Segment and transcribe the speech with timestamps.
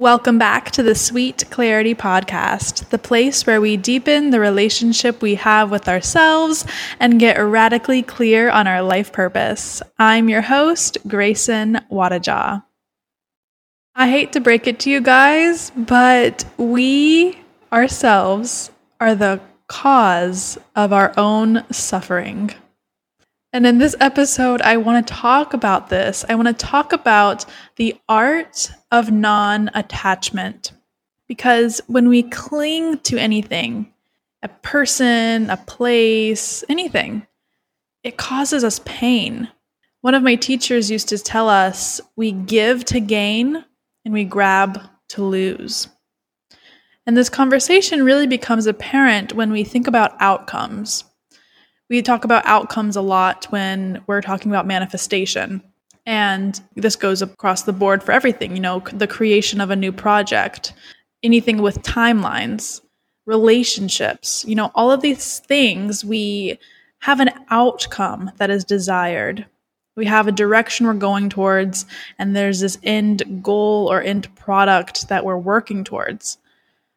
[0.00, 5.34] Welcome back to the Sweet Clarity Podcast, the place where we deepen the relationship we
[5.34, 6.64] have with ourselves
[6.98, 9.82] and get radically clear on our life purpose.
[9.98, 12.64] I'm your host, Grayson Wadajaw.
[13.94, 17.38] I hate to break it to you guys, but we
[17.70, 18.70] ourselves
[19.00, 22.54] are the cause of our own suffering.
[23.52, 26.24] And in this episode, I want to talk about this.
[26.28, 27.44] I want to talk about
[27.76, 30.72] the art of non attachment.
[31.26, 33.92] Because when we cling to anything,
[34.42, 37.26] a person, a place, anything,
[38.04, 39.48] it causes us pain.
[40.00, 43.64] One of my teachers used to tell us we give to gain
[44.04, 44.80] and we grab
[45.10, 45.88] to lose.
[47.06, 51.04] And this conversation really becomes apparent when we think about outcomes
[51.90, 55.60] we talk about outcomes a lot when we're talking about manifestation.
[56.06, 59.92] And this goes across the board for everything, you know, the creation of a new
[59.92, 60.72] project,
[61.22, 62.80] anything with timelines,
[63.26, 66.58] relationships, you know, all of these things, we
[67.00, 69.44] have an outcome that is desired.
[69.96, 71.84] We have a direction we're going towards,
[72.18, 76.38] and there's this end goal or end product that we're working towards.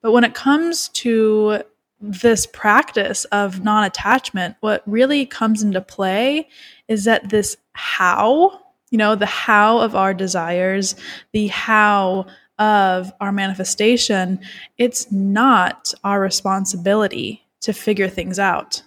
[0.00, 1.62] But when it comes to
[2.00, 6.48] this practice of non attachment, what really comes into play
[6.88, 10.94] is that this how, you know, the how of our desires,
[11.32, 12.26] the how
[12.58, 14.38] of our manifestation,
[14.78, 18.82] it's not our responsibility to figure things out.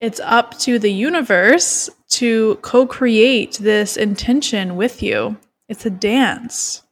[0.00, 5.36] It's up to the universe to co create this intention with you.
[5.68, 6.82] It's a dance.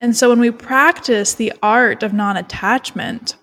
[0.00, 3.36] And so when we practice the art of non attachment,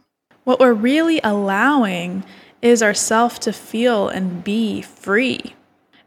[0.45, 2.23] what we're really allowing
[2.61, 5.53] is ourself to feel and be free.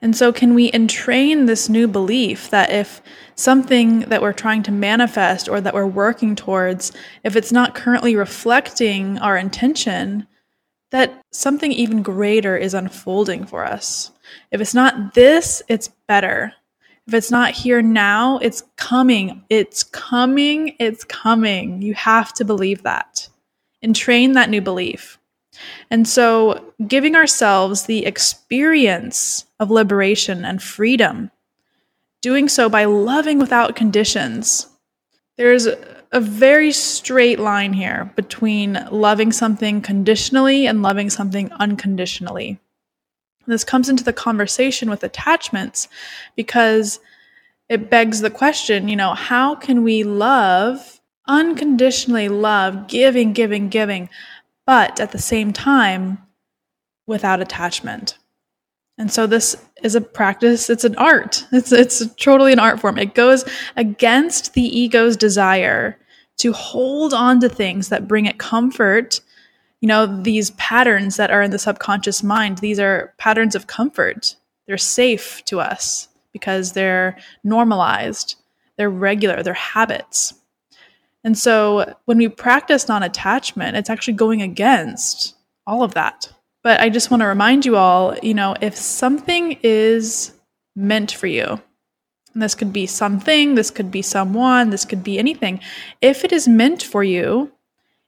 [0.00, 3.02] And so, can we entrain this new belief that if
[3.34, 6.92] something that we're trying to manifest or that we're working towards,
[7.24, 10.26] if it's not currently reflecting our intention,
[10.90, 14.12] that something even greater is unfolding for us?
[14.52, 16.52] If it's not this, it's better.
[17.08, 19.42] If it's not here now, it's coming.
[19.50, 20.76] It's coming.
[20.78, 21.82] It's coming.
[21.82, 23.28] You have to believe that
[23.82, 25.18] and train that new belief.
[25.90, 31.30] And so, giving ourselves the experience of liberation and freedom,
[32.22, 34.68] doing so by loving without conditions.
[35.36, 35.66] There's
[36.12, 42.58] a very straight line here between loving something conditionally and loving something unconditionally.
[43.46, 45.88] This comes into the conversation with attachments
[46.36, 47.00] because
[47.68, 50.97] it begs the question you know, how can we love
[51.28, 54.08] unconditionally love, giving, giving, giving,
[54.66, 56.18] but at the same time,
[57.06, 58.18] without attachment.
[58.98, 61.46] And so this is a practice, it's an art.
[61.52, 62.98] It's it's totally an art form.
[62.98, 63.44] It goes
[63.76, 65.98] against the ego's desire
[66.38, 69.20] to hold on to things that bring it comfort.
[69.80, 74.34] You know, these patterns that are in the subconscious mind, these are patterns of comfort.
[74.66, 78.34] They're safe to us because they're normalized,
[78.76, 80.34] they're regular, they're habits.
[81.28, 86.32] And so when we practice non attachment, it's actually going against all of that.
[86.62, 90.32] But I just want to remind you all you know, if something is
[90.74, 91.60] meant for you,
[92.32, 95.60] and this could be something, this could be someone, this could be anything,
[96.00, 97.52] if it is meant for you,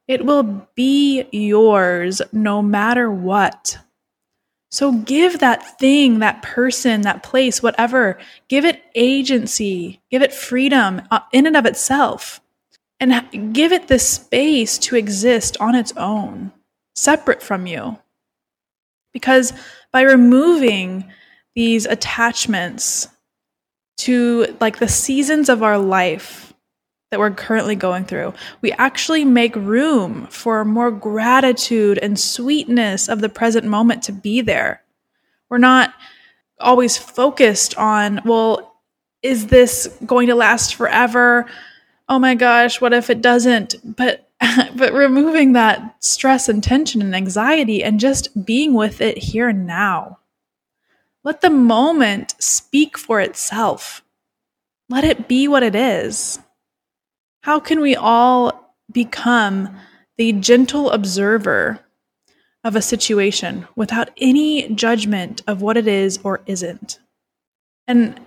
[0.09, 3.77] it will be yours no matter what.
[4.71, 11.03] So give that thing, that person, that place, whatever, give it agency, give it freedom
[11.11, 12.41] uh, in and of itself
[13.01, 16.53] and give it the space to exist on its own,
[16.95, 17.99] separate from you.
[19.13, 19.53] Because
[19.91, 21.11] by removing
[21.55, 23.09] these attachments
[23.99, 26.53] to like the seasons of our life
[27.11, 33.21] that we're currently going through, we actually make room for more gratitude and sweetness of
[33.21, 34.83] the present moment to be there.
[35.49, 35.93] We're not
[36.61, 38.77] always focused on, well,
[39.23, 41.47] is this going to last forever?
[42.11, 43.77] Oh my gosh, what if it doesn't?
[43.85, 44.27] But
[44.75, 49.67] but removing that stress and tension and anxiety and just being with it here and
[49.67, 50.19] now.
[51.23, 54.03] Let the moment speak for itself.
[54.89, 56.39] Let it be what it is.
[57.43, 59.77] How can we all become
[60.17, 61.81] the gentle observer
[62.65, 66.99] of a situation without any judgment of what it is or isn't?
[67.87, 68.19] And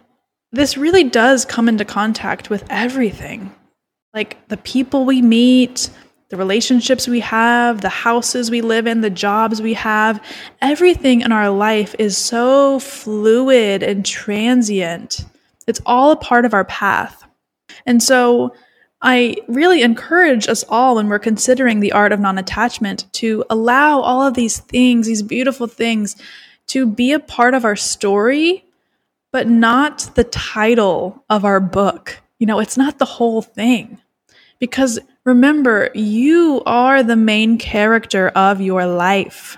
[0.51, 3.53] this really does come into contact with everything
[4.13, 5.89] like the people we meet,
[6.29, 10.23] the relationships we have, the houses we live in, the jobs we have,
[10.61, 15.25] everything in our life is so fluid and transient.
[15.67, 17.23] It's all a part of our path.
[17.85, 18.53] And so
[19.01, 23.99] I really encourage us all when we're considering the art of non attachment to allow
[23.99, 26.15] all of these things, these beautiful things,
[26.67, 28.63] to be a part of our story,
[29.31, 32.21] but not the title of our book.
[32.39, 33.99] You know, it's not the whole thing.
[34.63, 39.57] Because remember, you are the main character of your life.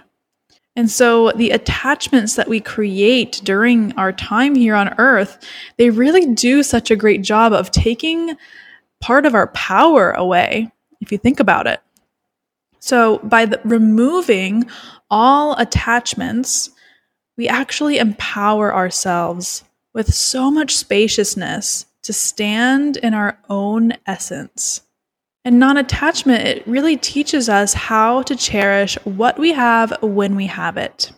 [0.75, 5.37] And so the attachments that we create during our time here on earth,
[5.77, 8.35] they really do such a great job of taking
[8.99, 10.71] part of our power away,
[11.01, 11.81] if you think about it.
[12.79, 14.67] So by the, removing
[15.11, 16.71] all attachments,
[17.37, 19.63] we actually empower ourselves
[19.93, 24.81] with so much spaciousness to stand in our own essence.
[25.45, 30.47] And non attachment, it really teaches us how to cherish what we have when we
[30.47, 31.11] have it.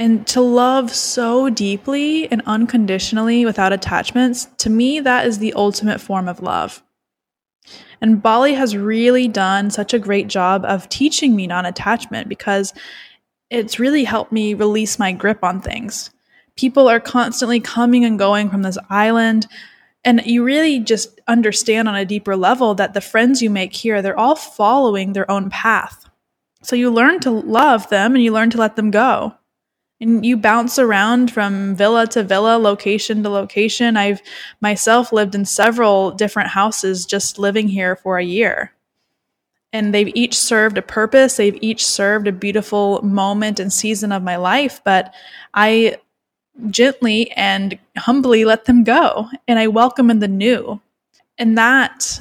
[0.00, 6.00] And to love so deeply and unconditionally without attachments, to me, that is the ultimate
[6.00, 6.82] form of love.
[8.00, 12.74] And Bali has really done such a great job of teaching me non attachment because
[13.50, 16.10] it's really helped me release my grip on things.
[16.56, 19.46] People are constantly coming and going from this island
[20.04, 24.00] and you really just understand on a deeper level that the friends you make here
[24.00, 26.08] they're all following their own path.
[26.62, 29.34] So you learn to love them and you learn to let them go.
[30.00, 33.96] And you bounce around from villa to villa location to location.
[33.96, 34.22] I've
[34.60, 38.72] myself lived in several different houses just living here for a year.
[39.72, 41.36] And they've each served a purpose.
[41.36, 44.80] They've each served a beautiful moment and season of my life.
[44.84, 45.14] But
[45.52, 45.98] i
[46.70, 49.28] gently and humbly let them go.
[49.48, 50.80] And I welcome in the new.
[51.38, 52.20] And that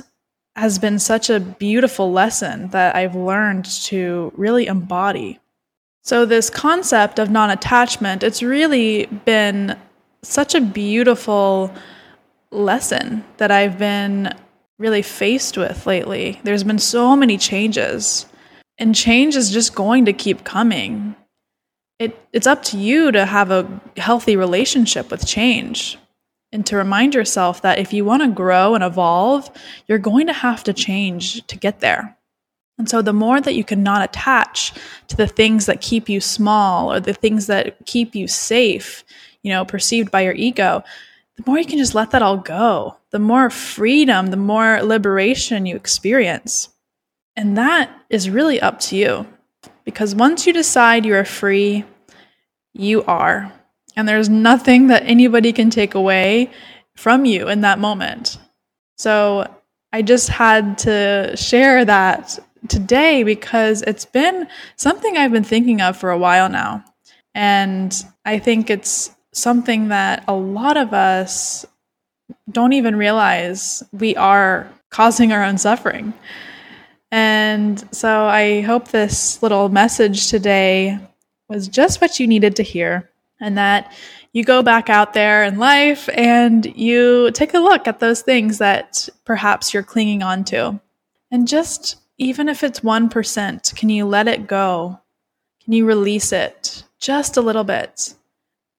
[0.55, 5.39] has been such a beautiful lesson that I've learned to really embody.
[6.03, 9.77] So, this concept of non attachment, it's really been
[10.21, 11.73] such a beautiful
[12.51, 14.33] lesson that I've been
[14.79, 16.39] really faced with lately.
[16.43, 18.25] There's been so many changes,
[18.77, 21.15] and change is just going to keep coming
[21.99, 25.97] it, it's up to you to have a healthy relationship with change
[26.51, 29.51] and to remind yourself that if you want to grow and evolve,
[29.87, 32.17] you're going to have to change to get there.
[32.77, 34.73] And so, the more that you can not attach
[35.09, 39.03] to the things that keep you small or the things that keep you safe,
[39.43, 40.81] you know, perceived by your ego,
[41.35, 45.65] the more you can just let that all go, the more freedom, the more liberation
[45.65, 46.69] you experience.
[47.35, 49.27] And that is really up to you.
[49.89, 51.83] Because once you decide you are free,
[52.73, 53.51] you are.
[53.95, 56.51] And there's nothing that anybody can take away
[56.95, 58.37] from you in that moment.
[58.97, 59.51] So
[59.91, 62.37] I just had to share that
[62.67, 66.83] today because it's been something I've been thinking of for a while now.
[67.33, 67.93] And
[68.25, 71.65] I think it's something that a lot of us
[72.51, 76.13] don't even realize we are causing our own suffering.
[77.11, 80.99] And so I hope this little message today
[81.47, 83.09] was just what you needed to hear,
[83.39, 83.91] and that
[84.33, 88.59] you go back out there in life and you take a look at those things
[88.59, 90.79] that perhaps you're clinging on to.
[91.31, 94.99] And just even if it's 1%, can you let it go?
[95.63, 98.13] Can you release it just a little bit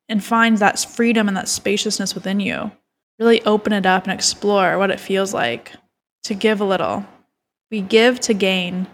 [0.09, 2.71] and find that freedom and that spaciousness within you?
[3.19, 5.73] Really open it up and explore what it feels like
[6.25, 7.05] to give a little
[7.71, 8.87] we give to gain,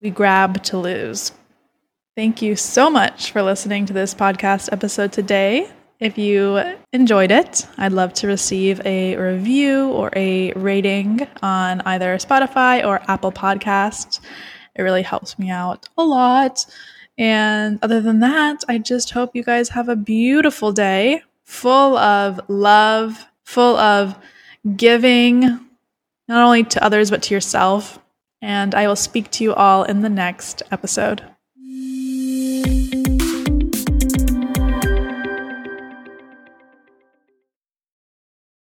[0.00, 1.32] we grab to lose.
[2.16, 5.68] Thank you so much for listening to this podcast episode today.
[5.98, 12.16] If you enjoyed it, I'd love to receive a review or a rating on either
[12.18, 14.20] Spotify or Apple Podcasts.
[14.76, 16.64] It really helps me out a lot.
[17.18, 22.40] And other than that, I just hope you guys have a beautiful day full of
[22.48, 24.16] love, full of
[24.76, 25.40] giving,
[26.28, 27.98] not only to others, but to yourself
[28.42, 31.22] and I will speak to you all in the next episode.